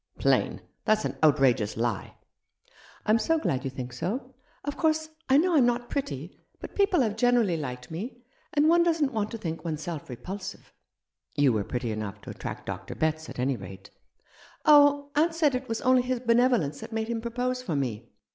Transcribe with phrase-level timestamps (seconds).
[0.17, 0.63] "Plain!
[0.83, 2.15] That's an outrageous lie.""
[3.05, 4.33] I'm so glad you think so.
[4.63, 8.81] Of course, I know I'm not pretty; but people have generally liked me, and one
[8.81, 10.73] doesn't want to think one's self repulsive."
[11.35, 12.95] "You were pretty enough to attract Dr.
[12.95, 13.91] Betts, at any rate."
[14.65, 18.09] "Oh, aunt said it was only his benevolence that made him propose for me.